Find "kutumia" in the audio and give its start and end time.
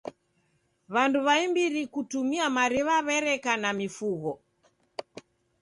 1.93-2.45